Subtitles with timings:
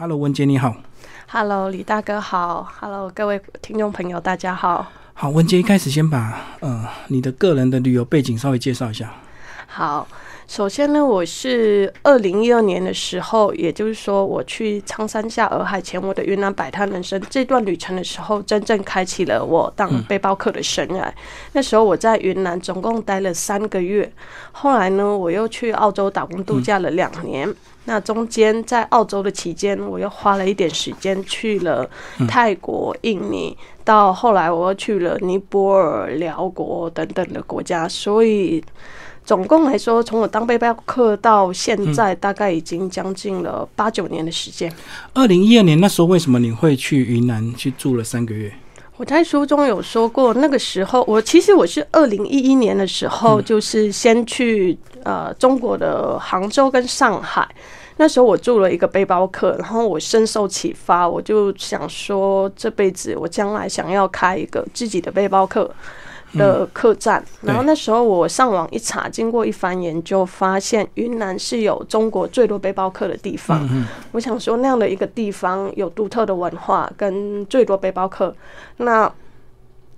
[0.00, 0.74] Hello，文杰你好。
[1.28, 2.66] Hello，李大哥好。
[2.80, 4.90] Hello，各位听众朋友，大家好。
[5.12, 9.12] 好，文杰一开始先把呃你的个人的旅游背景稍微介绍一下。
[9.66, 10.08] 好，
[10.50, 21.08] 首先呢，我是二零一二年的时候，也就是说我去苍山下洱海前我的云南摆摊人生这段旅程的时候，真正开启了我当背包客的生涯。
[21.52, 24.12] 那时候我在云南总共待了三个月，
[24.50, 27.48] 后来呢，我又去澳洲打工度假了两年。
[27.84, 31.88] 那中间在澳洲的期间，我又花了一点时间去了
[32.28, 38.62] 泰国、印尼，到后来我又去了尼泊尔、辽国等等的国家，所以
[39.30, 44.68] 总共来说，从我当背包客到现在，大概已经将近了八九年的时间。
[45.14, 48.52] 二零一二年那时候，为什么你会去云南去住了三个月？
[48.96, 57.48] 我在书中有说过，那个时候我其实我是二零一一年的时候，就是先去呃中国的杭州跟上海。
[57.98, 65.72] 那时候我住了一个背包客，然后我深受启发，我就想说这辈子我将来想要开一个自己的背包客
[66.34, 67.24] 的客栈。
[67.42, 73.68] 然后那时候我上网一查，经过一番研究，发现云南是有中国最多背包客的地方。
[74.12, 78.34] 我想说那样的一个地方有独特的文化跟最多背包客，
[78.78, 79.10] 那。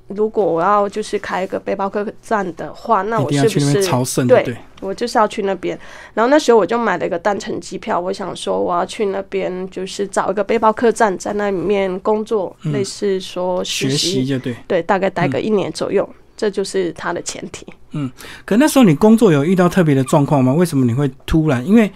[0.08, 4.26] 如果我要就是开一个背包客栈的话，那我是不是？
[4.26, 5.78] 对，我就是要去那边。
[6.12, 17.64] 然后那时候我就买了一个单程机票，我想说我要去那边，就是找一个背包客栈，在那里面工作，嗯、类似说学习就对，对，大概待个一年左右，嗯、这就是它的前提。
[17.92, 18.10] 嗯，
[18.44, 20.52] 可那时候你工作有遇到特别的状况吗？
[20.52, 21.64] 为什么你会突然？
[21.64, 21.88] 因为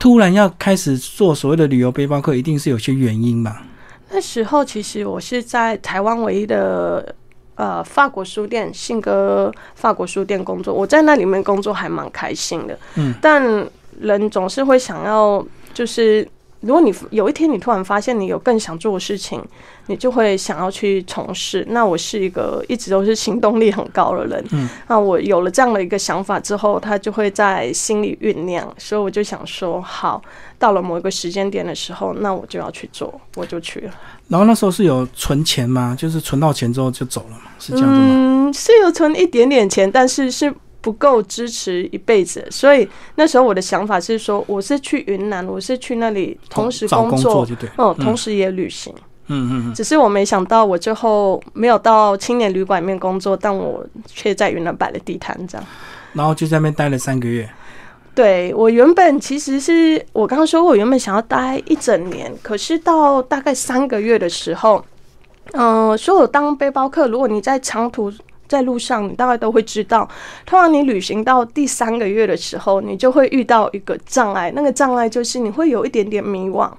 [0.00, 3.62] 突然要开始做所谓的旅游背包客，一定是有些原因吧？
[4.10, 7.14] 那时候其实我是在台湾唯一的
[7.54, 12.76] 呃法国书店信鸽法国书店工作，我在那里面工作还蛮开心的。
[12.96, 13.40] 嗯，但
[14.00, 16.26] 人总是会想要，就是
[16.66, 19.42] 如果你有一天你突然发现你有更想做的事情，
[19.86, 21.64] 你就会想要去从事。
[21.68, 30.22] 那我是一个一直都是行动力很高的人，嗯，那我有了这样的一个想法之后，他就会在心里酝酿，所以我就想说好。
[30.56, 33.92] 到了某一个时间点的时候，那我就要去做，我就去了。
[34.28, 35.94] 然后那时候是有存钱吗？
[35.98, 37.42] 就是存到钱之后就走了吗？
[37.58, 38.06] 是这样子吗？
[38.08, 40.54] 嗯，是有存一点点钱，但是是
[40.84, 42.46] 不够支持一辈子。
[42.50, 48.92] 所以那时候我的想法是说，我是去云南，我是去那里同时工作，作就对，嗯，同时也旅行。
[49.28, 49.74] 嗯嗯嗯。
[49.74, 55.66] 只是我没想到，我最后没有到青年旅馆里面工作，但我却在云南摆了地摊，这样。
[56.12, 57.48] 然后就在那边待了三个月。
[58.14, 64.84] 对我原本其实是我刚刚说，我原本想要待一整年，可是到大概三个月的时候，
[65.52, 68.12] 嗯、呃，所有当背包客，如果你在长途
[68.48, 70.08] 在路上，你大概都会知道，
[70.46, 76.70] 通常你旅行到第三个月的时候，你就会遇到一个障碍，那个障碍就是你会有一点点迷惘，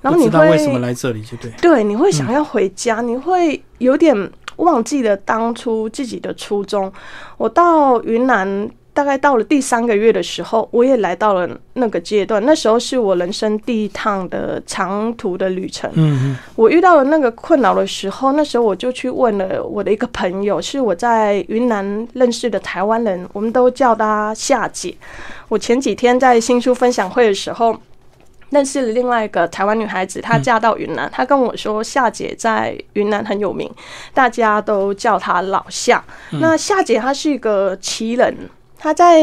[0.00, 4.14] 然后你会为什么来这里就对，对，你会想要回家，嗯、你会有点
[4.56, 6.92] 忘记了当初自己的初衷。
[7.36, 8.70] 我到云南。
[8.94, 12.40] 大概到了第三个月的时候，我也来到了那个阶段。
[12.46, 15.90] 那时候是我人生第一趟的长途的旅程。
[15.94, 24.94] 嗯我遇到了那个困扰的时候，那时候我就去问了我的一个朋友，是我在云南认识的台湾人，我们都叫她夏姐。
[25.48, 27.76] 我前几天在新书分享会的时候，
[28.50, 33.68] 认识了另外一个台湾女孩子，她嫁到云南，她跟我说夏姐在云南很有名，
[34.12, 36.04] 大家都叫她老夏。
[36.30, 38.36] 那夏姐她是一个奇人。
[38.84, 39.18] 他在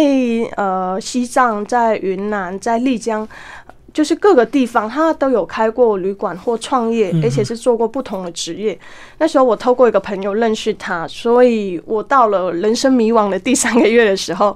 [0.57, 3.27] 呃西藏，在云南，在丽江，
[3.93, 8.75] 就是各个地方，他都有开过旅馆或创业，而且是做过不同的职业。
[9.19, 14.51] 那时候我透过一个朋友认识他，所以我到了人生迷惘的第三个月的时候，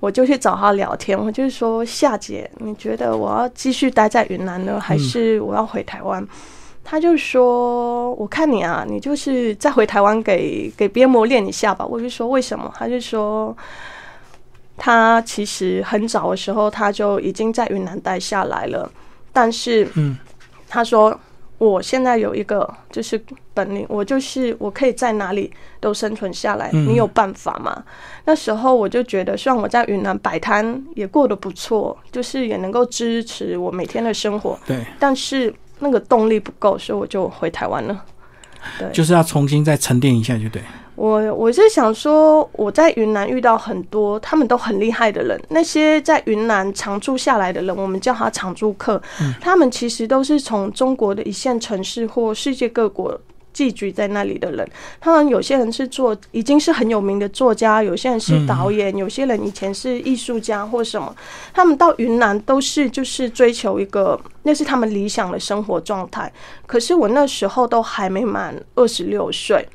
[0.00, 1.22] 我就去找他聊天。
[1.22, 6.26] 我就是说，夏姐，你觉得我要继续待在云南呢，还是我要回台湾？
[6.82, 13.54] 他就说：“我看你啊，你就是再回台湾给给边磨练一下吧。”我就说：“为什么？”他就说。
[14.76, 18.90] 他其实很早的时候他就已经在云南待下来了，
[19.32, 20.16] 但是，嗯，
[20.68, 21.18] 他说
[21.58, 23.18] 我现在有一个就是
[23.54, 25.50] 本领，我就是我可以在哪里
[25.80, 27.82] 都生存下来，你有办法吗？
[28.26, 38.04] 那时候我就觉得，虽然我在云南摆摊也过得不错，就是也能够支持我每天的生活，对，但是那个动力不够，所以我就回台湾了。
[38.78, 40.60] 对，就是要重新再沉淀一下，就对。
[40.96, 49.00] 我我是想说，我在云南遇到很多他们都很厉害的人，那些在云南常住下来的人，我们叫他常住客，
[49.40, 53.20] 他们其实都是从中国的一线城市或世界各国
[53.52, 54.66] 寄居在那里的人，
[54.98, 61.14] 他们有些人是做已经是很有名的作家，有些人是导演，有些人以前是艺术家或什么，
[61.52, 66.32] 他们到云南都是就是追求一个那是他们理想的生活状态。
[66.66, 69.68] 可是我那时候都还没满二十六岁。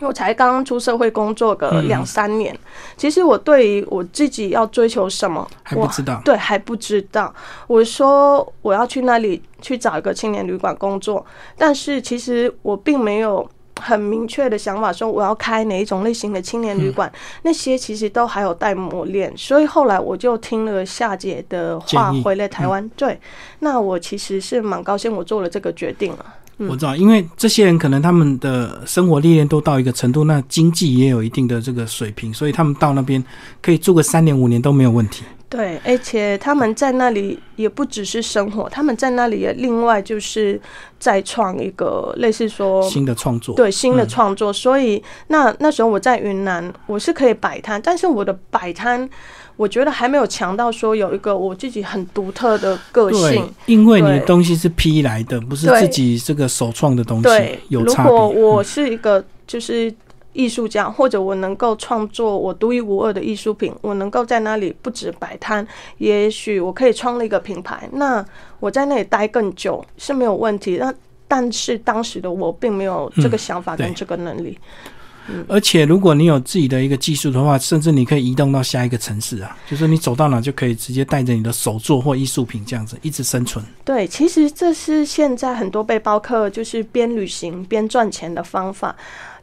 [0.00, 2.56] 我才刚刚出社会工作个两三年，
[2.96, 7.32] 其实我对于我自己要追求什么还不知道，对还不知道。
[7.66, 11.24] 我说我要去那里去找一个青年旅馆工作，
[11.56, 13.48] 但是其实我并没有
[13.80, 17.10] 很明确的想法，说我要开哪一种类型的青年旅馆，
[17.42, 19.32] 那些其实都还有待磨练。
[19.36, 22.86] 所以后来我就听了夏姐的话，回了台湾。
[22.96, 23.18] 对，
[23.60, 26.24] 那我其实是蛮高兴，我做了这个决定了。
[26.68, 33.22] 我知道，因为这些人可能他们的生活历练都到一个程度，那经济也有一定的这个水平，所以他们到那边
[33.62, 35.24] 可以住个三年五年都没有问题。
[35.48, 40.60] 对，而且他们在那里也不只是生活，他们在那里也另外就是
[40.98, 44.52] 再创一个类似说新的创作，对新的创作。
[44.52, 49.08] 所以那那时候我在云南，我是可以摆摊，但是我的摆摊。
[49.60, 58.04] 我觉得还没有强到说有一个我自己很独特的个性，因为你的东西是批来的，不是自己这个首创的东西，对，有差。
[58.04, 59.94] 如果我是一个就是
[60.32, 65.66] 艺术家，或者我能够创作我独一无二的艺术品，我能够在那里不止摆摊，
[65.98, 68.24] 也许我可以创立一个品牌，那
[68.60, 70.78] 我在那里待更久是没有问题。
[70.78, 70.90] 那
[71.28, 74.58] 但是当时的我并没有这个想法跟这个能力。
[75.48, 83.64] 而且，如果你有自己的一个技术的话，甚至你可以移动到下一个城市啊，就是你走到哪就可以直接带着你的手作或艺术品这样子一直生存。
[83.84, 88.96] 对，其实这是现在很多背包客就是边旅行边赚钱的方法。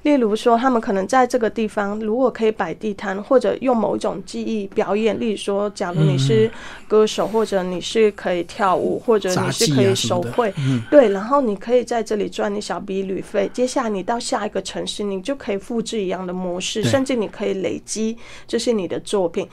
[0.07, 6.50] 例如说，他们可能在这个地方，如果可以摆地摊，或者用某一种技艺表演，例如说，假如你是
[6.88, 10.54] 歌手，或者你是可以跳舞，或者你是可以手绘，
[10.89, 13.51] 对，然后你可以在这里赚你小笔旅费。
[13.54, 18.18] 接下来你到下一个城市，你就可以复制一样的模式，甚至你可以累积，
[18.48, 19.45] 这是你的作品，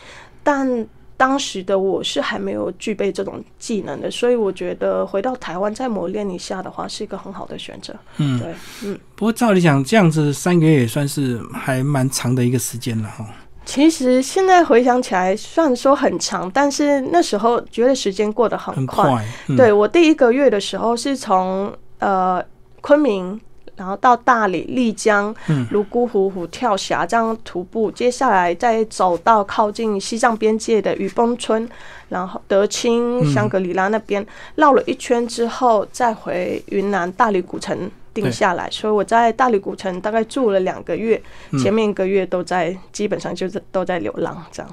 [0.44, 0.86] 但。
[1.24, 7.94] 当时的我是还没有具备这种技能的，所以我觉得回到台湾再磨练一下的话，是一个很好的选择。
[8.18, 9.00] 嗯，对，嗯。
[9.16, 13.26] 不过照理讲，这样子三个月也算是还蛮长的一个时间了哈。
[13.64, 19.24] 其实现在回想起来，虽然说很长，但是那时候觉得时间过得很快。
[19.56, 22.44] 对我第一个月的时候是从呃
[22.82, 23.40] 昆明。
[23.76, 25.34] 然后到大理、丽江、
[25.70, 31.68] 泸沽湖、虎跳峡这样徒步，接下来再走到靠近西藏边界的雨崩村，
[32.08, 34.24] 然后德清、香格里拉那边
[34.56, 38.68] 绕了一圈之后，再回云南大理古城定下来。
[38.70, 41.20] 所以我在大理古城大概住了两个月，
[41.58, 44.72] 前面一个月都在，基本上就是都在流浪这样。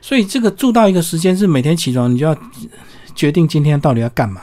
[0.00, 2.36] 所以这个住到一个时间是每天起床，你就要
[3.14, 4.42] 决定今天到底要干嘛。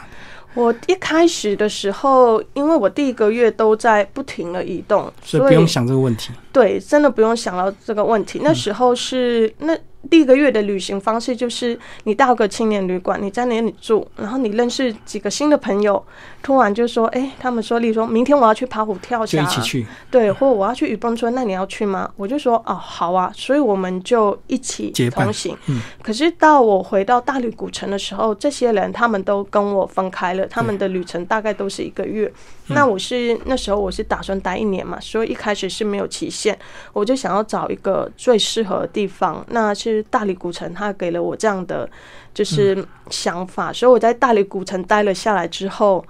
[0.54, 6.32] 我一开始的时候，因为我第一个月都在不停的移动，所以不用想这个问题。
[6.52, 8.40] 对，真的不用想到这个问题。
[8.44, 9.78] 那时候是那。
[10.10, 16.04] 第一个月的旅行方式就是你到个青年旅馆，你在那里住，然后你认识几个新的朋友，
[16.42, 22.10] 突然就说：“哎，他们说，例如说明天我要去爬虎跳峡，一起去。”对，或我要去雨崩村，那你要去吗？
[22.18, 25.56] 我就说：“哦，好啊。”所以我们就一起同行。
[25.68, 25.80] 嗯。
[26.02, 32.32] 可是到我回到大理古城的时候，这些人他们都跟我分开了，他们的旅程大概都是一个月。
[32.74, 36.58] 那我是那时候我是打算待一年嘛，所以一开始是没有期限，
[36.94, 41.90] 我就想要找一个最适合的地方，那是大理古城，他给了我这样的
[42.34, 46.04] 就是想法，所以我在大理古城待了下来之后，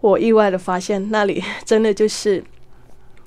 [0.00, 2.42] 我意外的发现那里真的就是。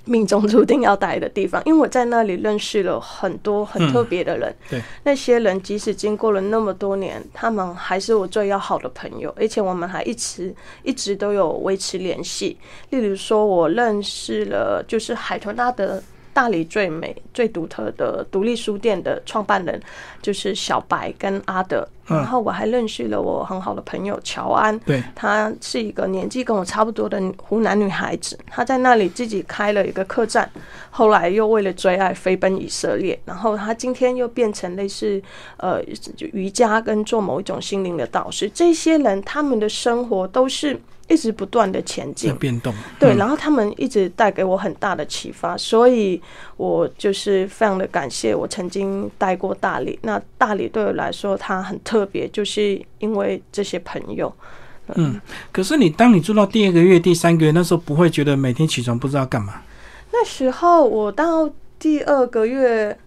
[0.07, 4.55] 命中注定要待的地方，因为我在那里认识了很多很特别的人。
[4.69, 12.57] 对，那些人即使经过了那么多年，他们还是我最要好的朋友，而且我们还一直一直都有维持联系。
[12.89, 16.01] 例如说，我认识了就是海豚拉的。
[16.37, 19.81] 大理最美、最独特的独立书店的创办人
[20.21, 30.47] 就是小白跟阿德，然后我还认识了我很好的朋友乔安，对，她是一个年纪跟我差不多的湖南女孩子，她在那里自己开了一个客栈，
[30.91, 35.19] 后来又为了追爱飞奔以色列，然后她今天又变成类似
[35.57, 35.81] 呃
[36.33, 40.79] 瑜伽跟做某一种心灵的导师，这些人他们的生活都是。
[41.07, 46.21] 一直不断的前进，变动，对，然后他们一直带给我很大的启发，所以
[46.57, 49.97] 我就是非常的感谢我曾经待过大理。
[50.01, 54.33] 那大理对我来说，它很特别，就是因为这些朋友。
[54.95, 55.19] 嗯，
[55.51, 59.61] 可是你当你住到第二个月、第三个月，那时候不会觉得每天起床不知道干嘛？
[60.11, 61.49] 那时候我到
[61.79, 62.97] 第二个月。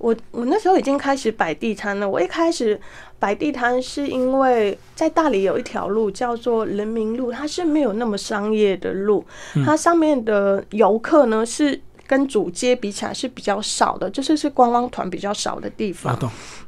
[0.00, 2.08] 我我那时候已经开始摆地摊了。
[2.08, 2.80] 我一开始
[3.18, 9.24] 摆地摊是因为在大理有一条路叫做人民路，它是没有那么商业的路，
[9.64, 11.80] 它上面的游客呢是。
[12.10, 16.18] 跟主街比起来是比较少的，就是是观光团比较少的地方。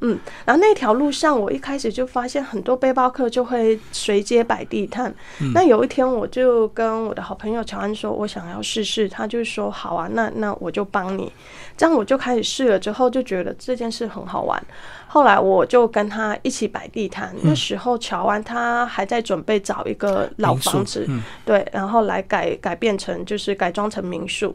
[0.00, 5.12] 嗯，然后那条路上，我一开始就发现很多背包客就会随街摆地摊。
[5.52, 9.08] 那有一天，我就跟我的好朋友乔安说，我想要试试。
[9.08, 11.32] 他就说好啊，那那我就帮你。
[11.76, 14.64] 这样我就开始试了，之后就觉得这件事很好玩。
[15.08, 17.34] 后来我就跟他一起摆地摊。
[17.42, 21.04] 那时候乔安他还在准备找一个老房子，
[21.44, 24.54] 对，然后来改改变成就是改装成民宿。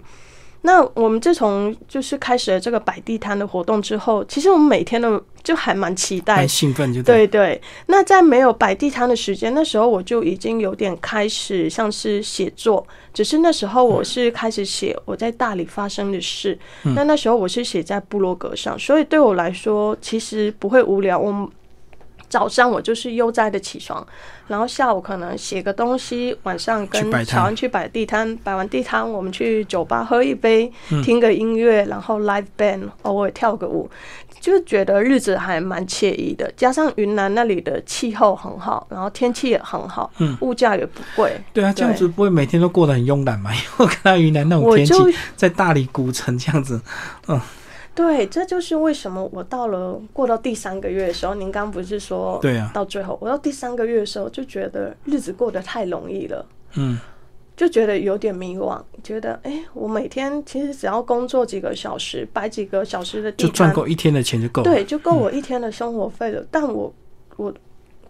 [0.67, 7.59] 那我们自从就是开始了这个摆地摊的活动之后，其实我们每天都就还蛮期待、蛮兴奋，就对对。
[7.86, 16.59] 那在没有摆地摊的时间，那时候我就已经有点开始像是写作，只是那时候我是开始写我在大理发生的事。
[16.83, 21.17] 那那时候我是写在部落格上，所以对我来说其实不会无聊。
[21.17, 21.50] 我。
[22.29, 24.05] 早上我就是悠哉的起床，
[24.48, 30.72] 然后下午可能写个东西，晚上跟小安去摆地摊，摆完地摊我们去酒吧喝一杯，
[31.03, 33.89] 听个音乐，然后 live band 偶尔跳个舞，
[34.41, 36.51] 就觉得日子还蛮惬意的。
[36.57, 41.39] 加上云南那里的气候很好，然后天气也很好，物价也不贵。
[41.53, 43.51] 对啊，这样子不会每天都过得很慵懒嘛？
[43.55, 44.93] 因为我看到云南那种天气，
[45.36, 46.81] 在大理古城这样子，
[47.27, 47.39] 嗯。
[47.97, 56.99] 对，这就是为什么我到了过到第三个月的时候，您刚不是说，对啊，到最后我到第三个月的时候就觉得日子过得太容易了，嗯，
[57.55, 66.45] 就觉得有点迷惘，觉得哎，我每天其实只要工作几个小时，摆几个小时的地就赚够一天的钱就够，对，就够我一天的生活费了。
[66.51, 66.93] 但我
[67.37, 67.51] 我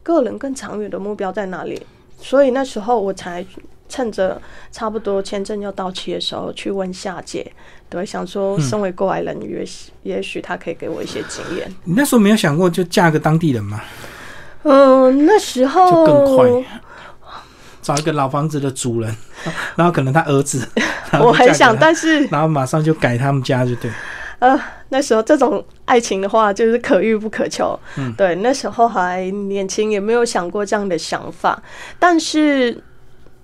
[0.03, 1.81] 个人更长远的目标在哪里？
[2.19, 3.45] 所以那时候我才。
[3.89, 4.41] 趁着
[4.71, 7.49] 差不多签证要到期的时候，去问夏姐，
[7.89, 11.73] 对，想说身为过来人，也许也许他可以给我一些经验。
[11.85, 13.81] 你那时候没有想过就嫁个当地人吗？
[14.63, 16.65] 嗯，那时候就更快，
[17.81, 19.15] 找一个老房子的主人，
[19.77, 20.67] 然后可能他儿子，
[21.21, 23.89] 我很想，但是然后马上就改他们家，就对。
[24.39, 27.79] 呃，那时候这种爱情的话，就是可遇不可求。
[27.95, 31.63] 嗯，对，那时候还年轻，也没有想过这样的想法，
[31.97, 32.83] 但是。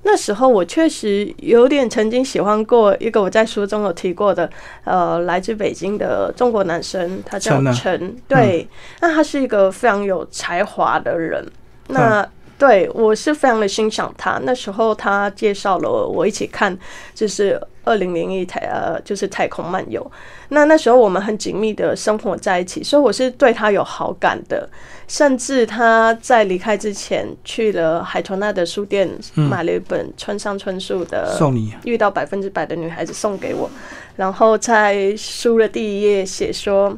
[0.04, 4.50] 那时候我确实有点曾经喜欢过一个我在书中有提过的，
[4.84, 8.16] 呃，来自北京的中国男生，他叫陈。
[8.28, 8.68] 对，
[9.02, 11.46] 那他是一个非常有才华的人。
[11.88, 12.28] 那
[12.64, 14.40] 对我是非常的欣赏他。
[14.44, 16.78] 那时候他介绍了我一起看，
[17.14, 20.10] 就是二零零一太呃，就是太空漫游。
[20.48, 24.70] 那那时候我们很紧密的生活在一起，所以我是对他有好感的。
[25.10, 33.70] 甚至他在离开之前去了海豚娜的书店，买了一本村上春树的《送你遇到百分之百的女孩子》送给我，
[34.16, 36.98] 然后在书的第一页写说：“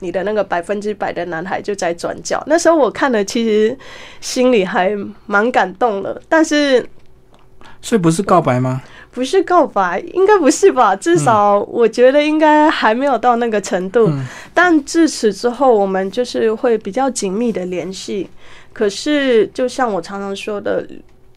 [0.00, 3.76] 你的那个百分之百的男孩就在转角。”那时候我看了，其实
[4.20, 6.20] 心里还蛮感动的。
[6.28, 6.84] 但是，
[7.80, 8.82] 所以不是告白吗？
[9.10, 10.94] 不是告白，应该不是吧？
[10.94, 14.08] 至少我觉得应该还没有到那个程度。
[14.54, 18.28] 但自此之后，我们就是会比较紧密的联系。
[18.72, 20.86] 可是，就像我常常说的，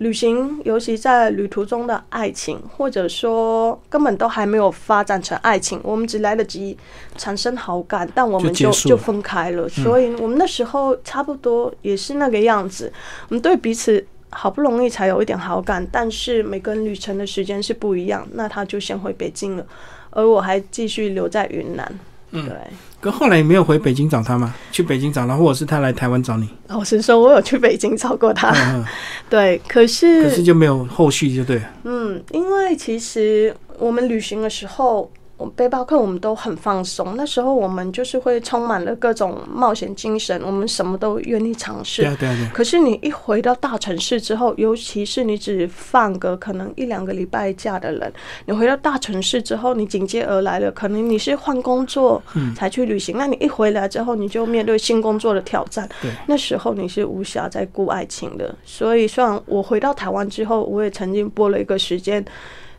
[0.02, 6.78] 旅行，尤其在旅途中的爱情，或者说根本都还没有发展成爱情，我们只来得及
[7.18, 9.70] 产生好感，但我们就就分开了。
[9.70, 12.92] 所以，我们那时候差不多也是那个样子。
[13.30, 14.06] 我们对彼此。
[14.34, 19.66] 好不容易才有一点好感，但是每个人旅程的时间是不一样，那他就先回北京了，
[20.10, 22.00] 而我还继续留在云南。
[22.32, 22.56] 嗯，对。
[23.00, 24.54] 可后来你没有回北京找他吗？
[24.72, 26.48] 去北京找他，或者是他来台湾找你？
[26.68, 28.54] 老实说，我有去北京找过他。
[29.30, 31.62] 对，可是可是就没有后续，就对。
[31.84, 35.12] 嗯，因为其实我们旅行的时候。
[35.56, 42.04] 背包客我们都很放松，那时候我们就是会充满了各种冒险精神，我们什么都愿意尝试。
[42.04, 42.50] 对对对。
[42.54, 48.14] 可是你一回到大城市之后，尤其是你只放个可能一两个礼拜假的人，
[48.46, 52.22] 你回到大城市之后，你紧接而来了，可能你是换工作
[52.56, 55.88] 才去旅行，那你一回来之后，你就面对新工作的挑战。
[56.02, 56.12] 对。
[56.28, 62.24] 那时候你是无暇再顾爱情的，所以虽然我回到台湾之后，我也曾经拨了一个时间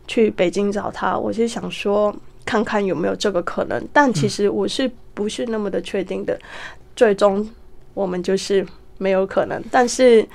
[0.07, 2.13] 去北京找他，我是想说。
[2.45, 6.37] 看看有没有这个可能，但其实我是不是那么的确定的。
[6.95, 7.47] 最终
[7.93, 8.65] 我们就是
[8.97, 10.27] 没有可能，但是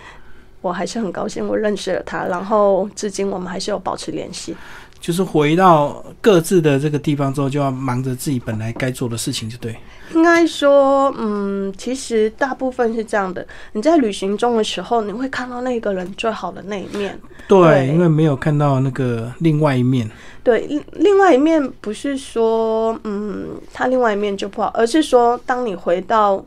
[0.60, 4.56] 我还是很高兴我认识了他，然后至今我们还是有保持联系。
[5.00, 9.76] 就是回到各自的这个地方之后，就要忙着自己本来该做的事情，就对。
[10.12, 13.46] 应该说，嗯，其实大部分是这样的。
[13.74, 17.16] 你在旅行中的时候，你会看到那个人最好的那一面。
[17.46, 20.10] 对，对因为没有看到那个另外一面。
[20.48, 26.42] 对，另另外一面不是说，嗯，他另外一面就不好，而是说，当你回到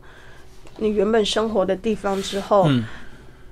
[0.78, 2.84] 你原本生活的地方之后，嗯，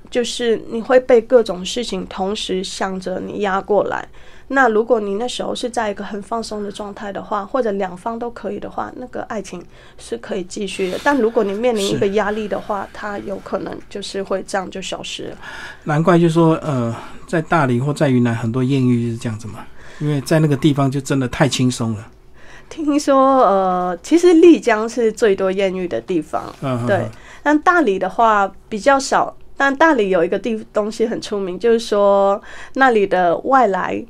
[0.10, 4.10] 就是你会被各种事情同时向着你压过来。
[4.48, 9.64] 那如果你那时候是在一个很放松的状态的话，或者两方都可以的话，那个爱情
[10.00, 11.00] 是可以继续的。
[11.04, 15.38] 但如果你面临一个压力的话，它有可能就是会这样就消失了。
[15.84, 16.96] 难怪就说呃，
[17.28, 19.64] 在大理或在云南很多艳遇就是这样子嘛，
[20.00, 22.08] 因为在那个地方就真的太轻松了。
[22.70, 27.04] 听说呃，其实丽江是最多艳遇的地方，嗯，对。
[27.42, 32.40] 但大理的话比较少，但大理有一个地东西很出名，就是说
[32.76, 34.06] 那里的外来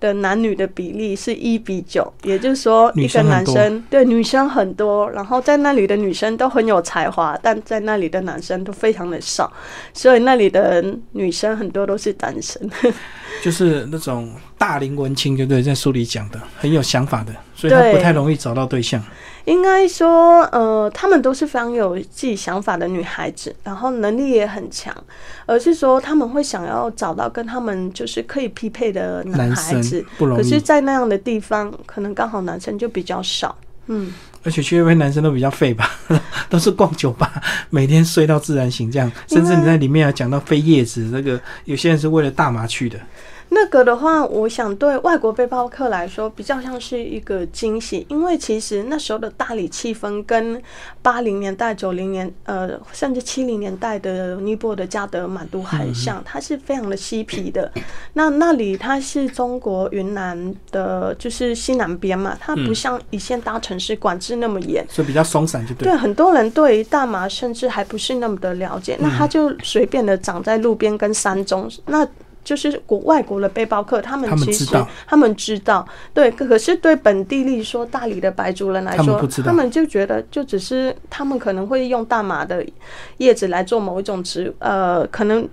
[0.00, 9.52] 的男女的比例是一比九，也就是说一个男生生对女生很多，然后在那里的女生都很有才华，但在那里的男生都非常的少，
[9.94, 12.68] 所以那里的女生很多都是单身。
[13.40, 19.02] 就是那种大龄文青，就对，在书里讲的很有想法的，所以他不太容易找到对象。
[19.44, 24.94] 应该说，呃，她们都是非常有自己想法的女孩子，然后能力也很强，
[25.46, 33.56] 而是说他们会想要找到跟他们就是可以匹配的男男孩子，不容可是，在那样的地方，可能刚好男生就比较少。
[33.86, 34.12] 嗯，
[34.44, 35.90] 而且去那边男生都比较废吧，
[36.48, 42.98] 都是逛酒吧，每天睡到自然醒这样，甚至你在里面还讲到飞叶子，那个有些人是为了大麻去的。
[43.50, 50.60] 那个的话，我想对外国背包客来说，比较像是一个惊喜，因为其实那时候的大理气氛跟
[51.02, 57.70] 八零年代、九零年，呃，甚至七零年代的尼泊尔的加德满都很像，它是非常的嬉皮的。
[58.14, 64.84] 那那里它是中国云南的，就是西南边嘛，它不像一线大城市管制那么严。
[64.88, 65.88] 所以比较松散，就对。
[65.88, 72.06] 对，很多人对于大麻甚至还不是那么的了解，那它就随便的长在路边跟山中，那
[72.44, 74.66] 就是国外国的背包客，他们其实
[75.06, 82.64] 他们知道，对，可可是对本地例如说大理的白族人来说他们就觉得就只是他们可能会用大麻的
[83.18, 85.48] 叶子来做某一种植，呃，可能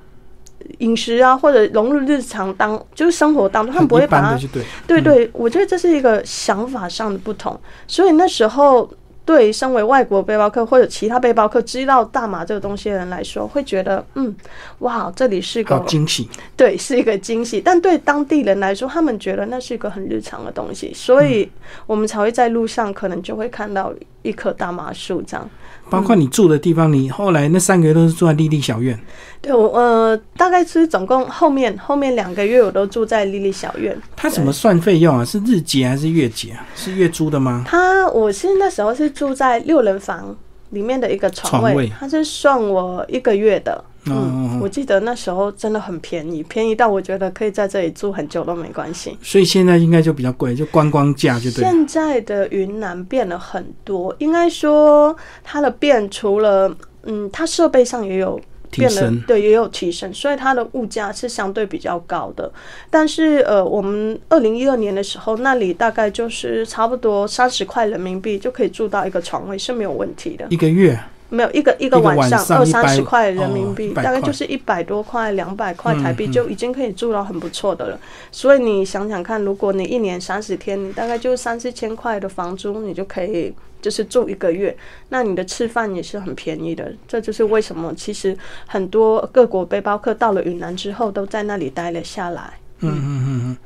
[0.80, 4.38] 饮食啊或者融入日常当就是生活当中，他们不会把它。
[4.86, 5.02] 对。
[5.02, 8.90] 对，我觉得这是一个想法上的不同，所以那时候
[9.30, 14.36] 对身为外国背包客或者其他背包客知道大麻这个东西的人来说，会觉得嗯，
[14.80, 17.62] 哇，这里是好个惊喜，对，是一个惊喜。
[17.62, 21.48] 但对当地人来说，他们觉得那是一个很日常的东西，所以
[21.86, 25.48] 我们才会在路上可能就会看到一棵大麻树这样。
[25.90, 28.98] 包括你住的地方，你后来那三个月都是住在丽丽小院，
[29.42, 34.00] 对我呃，大概是总共后面后面两个月我都住在丽丽小院。
[34.16, 35.26] 他怎么算费用啊？
[35.26, 36.66] 是日结还是月结啊？
[36.76, 37.64] 是月租的吗？
[37.68, 40.36] 他我是那时候是住在六人房
[40.70, 43.84] 里面的一个床位，床位他是算我一个月的。
[44.16, 49.18] 嗯我记得那时候真的很便宜，便宜到我觉得可以在这里住很久都没关系。
[49.22, 51.64] 所以现在应该就比较贵，就观光价就对。
[51.64, 62.52] 现在的云南变了很多，应该说它的变除了嗯，它设备上也有提变了升，对，也有提升，所以它的物价是相对比较高的。
[62.90, 70.46] 但是呃，我们二零一二年的时候，那里大概就是差不多三十块人民币就可以住到一个床位是没有问题的。
[70.50, 78.00] 一个月没有一个一个晚晚上上二三十块人民币，哦100块大概就是一百多块、两百块台币就已经可以住到很不错的了。
[78.32, 84.76] 所以你想想看，如果你一年三十天，你大概就三四千块的房租，你就可以就是住一个月。
[85.10, 92.54] 那你的吃饭也是很便宜的，这就是为什么其实很多各国背包客到了云南之后都在那里待了下来。
[92.82, 93.58] 嗯嗯嗯嗯，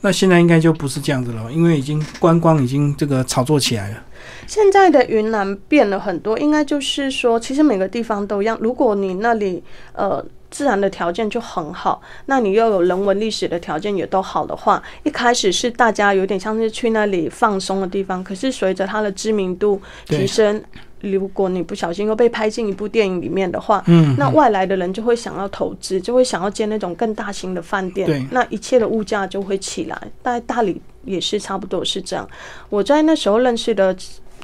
[0.00, 4.02] 那现在应该就不是这样子了，因为已经观光已经这个炒作起来了。
[4.46, 8.56] 现在的云南变了很多，应该就是说，其实每个地方都一样。
[8.60, 20.62] 如果你那里呃自然的条件就很好，那你又有人文历史的条件也都好的话，一开始是大家有点像是去那里放松的地方，可是随着它的知名度提升。
[21.02, 30.02] 如果你不小心又被拍进一部电影里面的话，嗯，那外来的人就会想要投资，就会想要建那种更大型的饭对店，那一切的物价就会起来。
[30.24, 32.26] 在大理也是差不多是这样。
[32.70, 33.94] 我在那时候认识的，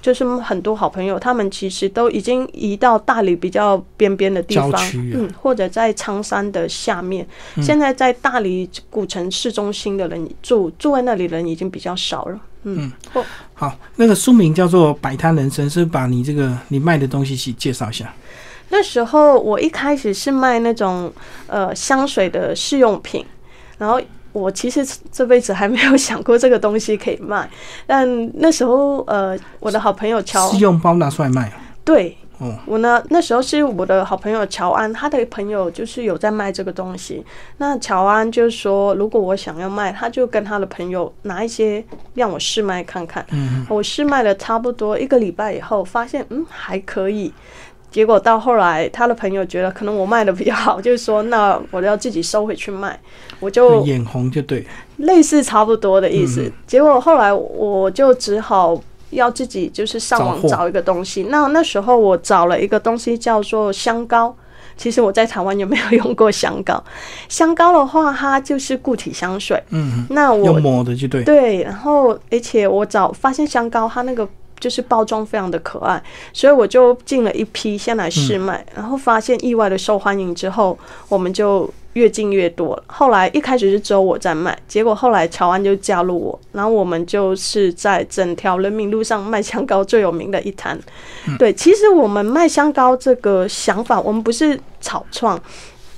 [0.02, 7.24] 就是很多好朋友，他们其实都已经移到大理比较边边的地方啊，嗯，或者在苍山的下面。
[7.62, 12.40] 现在在大理古城市中心的人住住在那里的人已经比较少了。
[12.64, 18.12] 嗯，或好，那个书名叫做《摆摊人生》，是把你这个你卖的东西去介绍一下。
[18.70, 21.12] 那时候我一开始是卖那种
[21.46, 23.24] 呃香水的试用品，
[23.78, 24.00] 然后
[24.32, 27.48] 我其实这辈子还没有想过这个东西可以卖，
[27.86, 31.52] 但那时候呃，我的好朋友乔是用包拿出来卖，
[31.84, 32.16] 对。
[32.38, 37.24] 哦，我呢，那时候是我的好朋友乔安，他的朋友就是有在卖这个东西。
[37.58, 43.24] 那乔安就说，如果我想要卖，他就跟他的朋友拿一些让我试卖看看。
[43.30, 47.32] 嗯，我试卖了差不多一个礼拜以后，发现嗯还可以。
[47.92, 52.98] 结果到后来，他的朋友觉得可能我卖的比较好，就是说那我要自己收回去卖，
[53.38, 56.50] 我就眼红就对，类似差不多的意思。
[56.66, 58.76] 结果后来我就只好。
[59.12, 64.34] 要自己就是上网找一个东西，那那时候我找了一个东西叫做香膏。
[64.74, 66.82] 其实我在台湾有没有用过香膏？
[67.28, 69.62] 香膏的话，它就是固体香水。
[69.68, 71.22] 嗯，那我抹的就对。
[71.24, 74.26] 对，然后而且我找发现香膏，它那个
[74.62, 81.68] 就是包装非常的可爱，所以我就进了一批先来试卖，然后发现意外的受欢迎之后，我们就。
[81.94, 82.82] 越进越多了。
[82.86, 90.80] 后来一开始是只有我在卖，结果后来乔安就加入我，然后我们就是在整条人民路上卖香膏最有名的一摊。
[91.38, 95.38] 对，其实我们卖香膏这个想法，我们不是草创。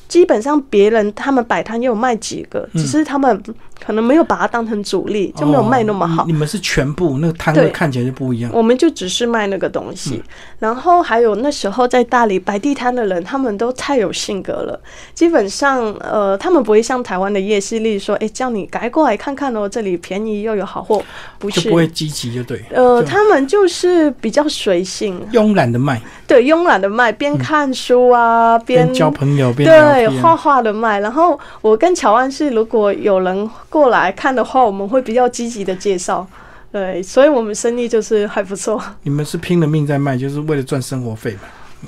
[0.08, 3.40] 基本上别人他们摆摊也有卖几个，只是他们
[3.84, 6.24] 可能没有把它当成主力，就没有卖那么好。
[6.26, 8.50] 你们是全部那个摊位看起来就不一样。
[8.52, 10.22] 我们就只是卖那个东西，
[10.58, 14.80] 然后还有那时候在大理摆地摊的人，他们都太有性格了。
[15.12, 21.02] 基本上，呃，他们不会像台湾的夜市里说：“哎，叫你改过来看看哦，这里便宜又有好货。”
[21.38, 22.64] 不是，不会积极就对。
[22.70, 26.00] 呃，他们就是比较随性，慵懒的卖。
[26.26, 31.00] 对，慵懒的卖，边看书啊，边交朋友，边对画画的卖。
[31.00, 36.24] 然后我跟乔安是，如果有人过来看的话，我们会比较积极的介绍。
[36.70, 38.80] 对，所以我们生意就是还不错。
[39.02, 41.40] 你们是拼了命在卖，就是为了赚生活费嘛？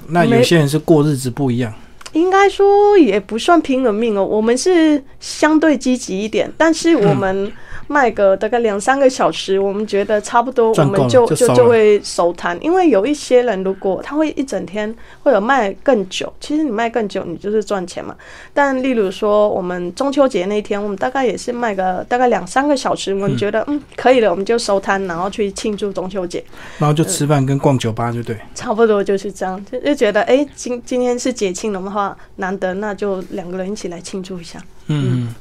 [0.09, 1.73] 那有些人是过日子不一样。
[2.13, 7.53] 应该说也不算拼了命哦，我们是相对积极一点，但是我们。
[7.89, 12.59] 卖个大概两三个小时，我们觉得差不多，我们就就就会收摊。
[12.61, 18.15] 因为有一些人，如果他会一整天或者卖更久，其实你卖更久，你就是赚钱嘛。
[18.53, 26.45] 但例如说，我们中秋节那天，我们大概也是卖个大概两三个小时，我们觉得嗯可以了，我们就收摊，然后去庆祝中秋节，
[26.79, 28.37] 然后就吃饭跟逛酒吧，就对。
[28.55, 34.61] 差不多就是这样，就就觉得哎，今今天是节庆的话，难得那就两个人一起来庆祝一下。
[34.89, 35.35] 嗯，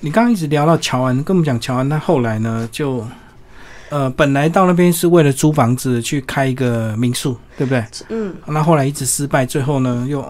[0.00, 3.06] 你刚刚一直聊到乔安，跟我们讲乔安，他后来呢，就
[3.90, 7.84] 呃，本来到那边是为了租房子去开一个民宿，对不对？
[8.08, 8.34] 嗯。
[8.46, 10.24] 那后来一直失败，最后呢，又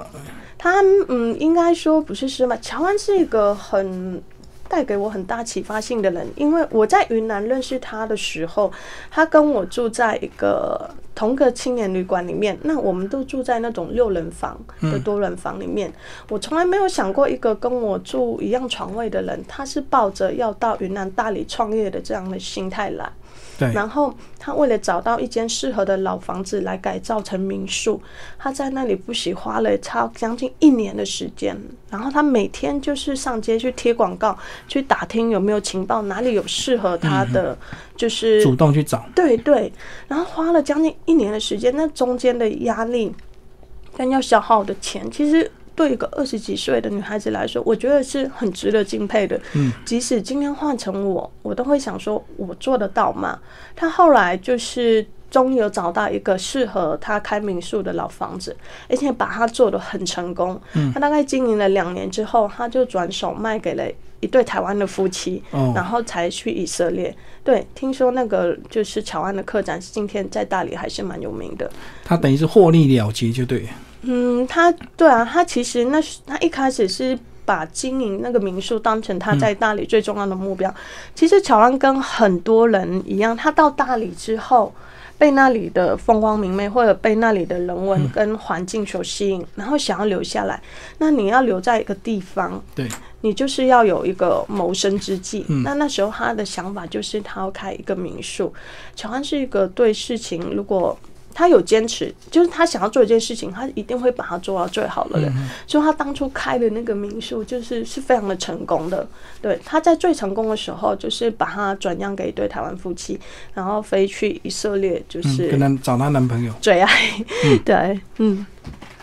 [0.58, 2.56] 他嗯，应该说不是失败。
[2.58, 4.22] 乔安是一个很。
[4.68, 8.72] 带给我很大启发性的人，因为我在云南认识他的时候，
[9.10, 15.92] 他跟我住在一个同个青年旅馆里面，那我们都住在那种六人房的多人房里面。
[16.28, 23.10] 我从来没有想过一个跟我住一样床位的人，他是抱着要到云南大理创业的这样的心态来。
[23.58, 28.00] 然后他为了找到一间适合的老房子来改造成民宿，
[28.38, 31.56] 他在那里不惜花了超将近一年的时间。
[31.90, 34.36] 然后他每天就是上街去贴广告，
[34.66, 37.56] 去打听有没有情报，哪里有适合他的，
[37.96, 39.04] 就是主动去找。
[39.14, 39.72] 对对，
[40.08, 43.14] 然后花了将近一年的时间，那中间的压力
[43.96, 45.50] 跟要消耗的钱，其实。
[45.74, 49.40] 对一个二十几岁的女孩子来说，我觉得是很值得敬佩的。
[49.54, 53.38] 嗯，即使今天换成我，我都会想说，我做得到吗？
[53.74, 58.56] 她后来就是终于有找到一个适合她开民宿的老房子，
[58.88, 60.60] 而且把它做得很成功。
[60.74, 63.84] 嗯，她大概经营了两年之后，她就转手卖给了
[64.20, 65.42] 一对台湾的夫妻，
[65.74, 67.14] 然后才去以色列。
[67.42, 71.70] 对，听说那个就是乔安的客栈，今天在大理还是蛮有名的。
[72.04, 73.68] 他等于是获利了结，就对。
[74.06, 80.72] 嗯，他对啊，他其实那他一开始是把经营那个民宿当成他在大理最重要的目标。
[81.14, 84.74] 其实乔安跟很多人一样，他到大理之后，
[85.16, 90.60] 被那里的风光明媚或者被那里的人文跟环境所吸引，然后想要留下来。
[90.98, 92.88] 那你要留在一个地方，对，
[93.22, 95.46] 你就是要有一个谋生之计。
[95.64, 98.52] 那那时候他的想法就是他要开一个民宿。
[98.96, 100.98] 乔安是一个对事情如果。
[101.34, 105.30] 他有坚持，就是他想要做一件事情，他一定会把它做到最好的人。
[105.66, 109.06] 所以，他当初开的那个民宿，就是是非常的成功的。
[109.42, 113.18] 对，他在最成功的时候，就是把它转让给一对台湾夫妻，
[113.52, 116.88] 然后飞去以色列，就是跟他找他男朋友，最爱。
[117.64, 118.46] 对，嗯。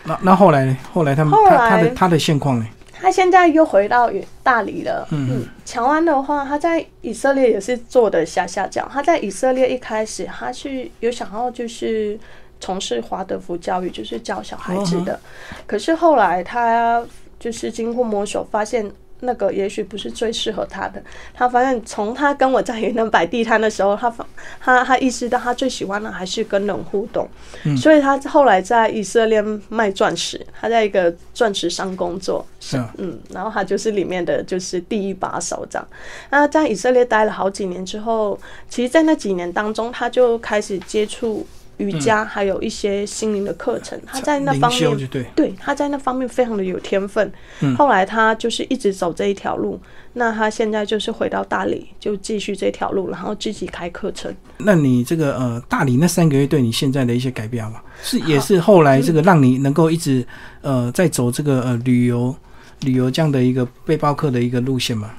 [0.04, 2.66] 那那后来，后来他们他他的他的现况呢？
[3.02, 4.08] 他现在又回到
[4.44, 5.06] 大理了。
[5.10, 8.88] 嗯，乔安的话，他在以色列也是做的下下脚。
[8.92, 12.16] 他在以色列一开始，他是有想要就是
[12.60, 15.18] 从事华德福教育，就是教小孩子的。
[15.66, 17.04] 可是后来他
[17.40, 18.88] 就是经过摸索，发现
[19.22, 21.02] 那个也许不是最适合他的。
[21.32, 24.26] 他发现从他跟我在云南摆地摊的时候，他发
[24.60, 27.28] 他他意识到他最喜欢的还是跟人互动，
[27.76, 35.88] 所以他后来在以色列卖钻石，他在一个钻石商工作，是嗯，然后他就是里面的就是第一把手这样。
[36.30, 41.46] 那在以色列待了好几年之后，其实，在那几年当中，他就开始接触。
[41.78, 47.32] 瑜伽还有一些心灵的课程，他在那方面对对他在那方面非常的有天分。
[47.76, 49.80] 后来他就是一直走这一条路，
[50.12, 54.32] 那他现在就是回到大理，就继续这条路，然后自己开课程。
[54.58, 57.80] 那你这个呃大理那三个月对你现在的一些改变吗？
[58.02, 60.24] 是也是后来这个让你能够一直
[60.60, 62.34] 呃在走这个呃旅游
[62.82, 65.10] 旅游这样的一个背包客的一个路线吗？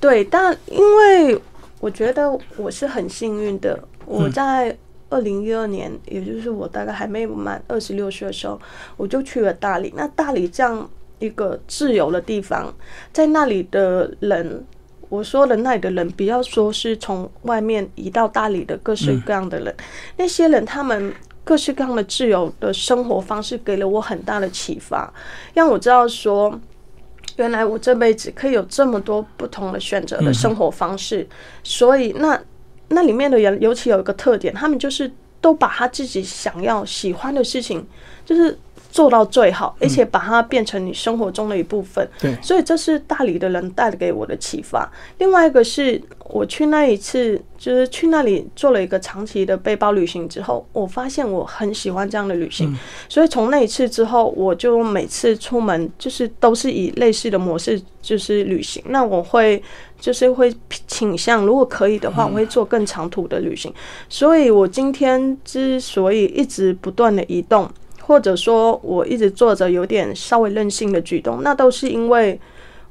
[0.00, 1.40] 对，但因为
[1.78, 4.76] 我觉得我是很幸运的，我在。
[5.10, 8.58] 二零一二年，也就是我大概还没满二十六岁的时候，
[8.96, 9.92] 我就去了大理。
[9.96, 12.72] 那大理这样一个自由的地方，
[13.12, 14.64] 在那里的人，
[15.08, 19.74] 我说的那里的人，比较说是从外面移到大理的各式各样的人，
[20.16, 25.12] 那些人他们各式各样的自由的生活方式，给了我很大的启发，
[25.52, 26.58] 让我知道说，
[27.36, 31.28] 原来我这辈子可以有这么多不同的选择的生活方式。
[31.64, 32.40] 所以那。
[32.90, 37.84] 那里面的人尤其有一个特点，他们就是都把他自己想要喜欢的事情，
[38.24, 38.56] 就是
[38.90, 42.06] 做到最好，而且把它变成你生活中的一部分。
[42.18, 44.90] 对，所以这是大理的人带给我的启发。
[45.18, 47.40] 另外一个是我去那一次。
[47.60, 52.74] 就是去那里做了一个长期的背包旅行之后，我发现我很喜欢这样的旅行，
[53.06, 58.82] 所以从那一次之后，我就每次出门就是都是以类似的模式就是旅行。
[58.86, 59.62] 那我会
[60.00, 60.52] 就是会
[60.88, 63.72] 倾向，如果可以的话，我会做更长途的旅行。
[64.08, 72.40] 所以我今天之所以一直不断的移动，或者说我一直做着有点稍微任性的举动，那都是因为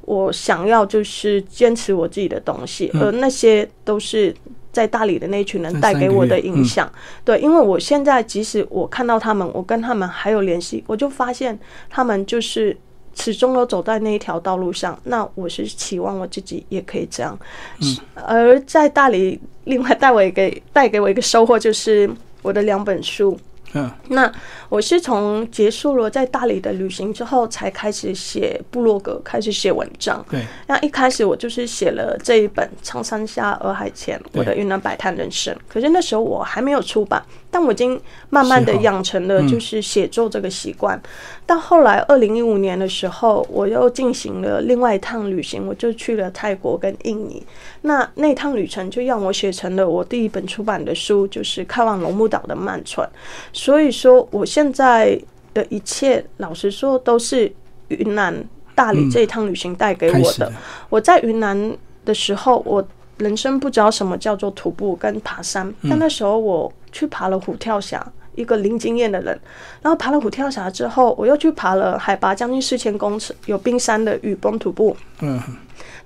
[0.02, 4.34] 我想要就是坚持我自己的东西，而那些都是。
[4.72, 6.88] 在大理的那群人带给我的影响，
[7.24, 12.76] 对，因为我现在即使我看到他们，我跟他们还有联系，我就发现他们就是
[13.20, 14.98] 始终都走在那一条道路上。
[15.04, 17.38] 那我是期望我自己也可以这样。
[17.80, 22.10] 嗯而在大理，另外带我一个带给我一个收获，就是
[22.42, 23.38] 我的两本书。
[23.72, 24.30] 嗯，那
[24.68, 30.24] 我是从结束了在大理的旅行之后，才开始写部落格，开始写文章。
[30.28, 35.56] 对，那一开始我就是写了这一本《苍山下洱海前》，我的云南摆摊人生。
[35.68, 37.22] 可是那时候我还没有出版。
[37.50, 41.00] 但我已经慢慢的养成了就是写作这个习惯。
[41.46, 47.42] 到后来二零一五年的时候，我又进行了另外一趟旅行，我就去了泰国跟印尼。
[47.82, 53.08] 那那趟旅程就让我写成了我第一本出版的书，就是《开往龙目岛的慢船》。
[53.52, 55.20] 所以说，我现在
[55.52, 57.52] 的一切，老实说，都是
[57.88, 58.32] 云南
[58.74, 60.52] 大理这一趟旅行带给我的。
[60.88, 62.86] 我在云南的时候，我。
[63.20, 69.38] 人生不知道什么叫做徒步跟爬山，但那时候我去爬了虎跳峡，一个零经验的人，
[69.82, 74.96] 然后爬了虎跳峡之后，我又去爬了海拔将近四千公尺有冰山的雨崩徒步。
[75.20, 75.40] 嗯，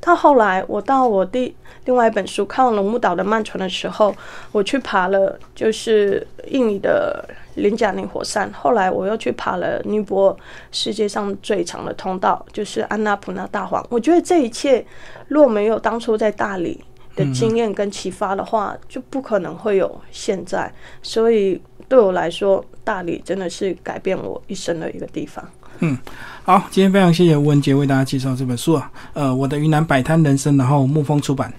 [0.01, 4.15] 到后来我到我第另外一本书看龙目岛的漫船的时候，
[4.53, 10.37] 我去爬了就是印尼的林贾尼火山，后来我又去爬了尼泊尔
[10.73, 13.85] 世界上最长的通道，就是安纳普纳大皇。
[13.91, 14.85] 我觉得这一切
[15.29, 16.83] 若没有当初在大理。
[17.17, 20.73] 的经验跟启发的话，就不可能会有现在。
[21.03, 25.45] 所以对我来说，大理真的是改变我一生的一个地方。
[25.79, 25.97] 嗯，
[26.45, 31.53] 好，今天非常谢谢吴文杰为大家介绍这本书啊，呃，我的云南摆摊人生，然后沐风出版。